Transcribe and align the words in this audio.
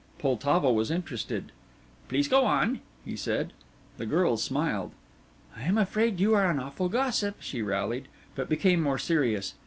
Poltavo 0.17 0.73
was 0.73 0.89
interested. 0.89 1.51
"Please 2.09 2.27
go 2.27 2.43
on," 2.43 2.79
he 3.05 3.15
said. 3.15 3.53
The 3.97 4.07
girl 4.07 4.35
smiled. 4.35 4.93
"I 5.55 5.61
am 5.61 5.77
afraid 5.77 6.19
you 6.19 6.33
are 6.33 6.49
an 6.49 6.59
awful 6.59 6.89
gossip," 6.89 7.35
she 7.39 7.61
rallied, 7.61 8.07
but 8.33 8.49
became 8.49 8.81
more 8.81 8.97
serious. 8.97 9.53